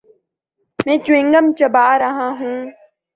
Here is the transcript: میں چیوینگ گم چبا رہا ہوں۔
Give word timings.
میں 0.85 0.97
چیوینگ 1.05 1.31
گم 1.33 1.45
چبا 1.57 1.87
رہا 2.01 2.27
ہوں۔ 2.39 2.59